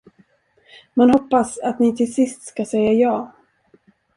[0.95, 3.31] Man hoppas, att ni till sist skall säga ja.